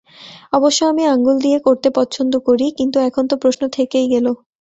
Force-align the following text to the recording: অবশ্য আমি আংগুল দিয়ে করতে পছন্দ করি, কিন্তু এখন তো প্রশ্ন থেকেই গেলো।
অবশ্য 0.53 0.79
আমি 0.85 1.03
আংগুল 1.05 1.37
দিয়ে 1.39 1.59
করতে 1.59 1.87
পছন্দ 1.95 2.33
করি, 2.47 2.65
কিন্তু 2.77 2.97
এখন 2.99 3.23
তো 3.27 3.35
প্রশ্ন 3.37 3.63
থেকেই 3.69 4.07
গেলো। 4.09 4.31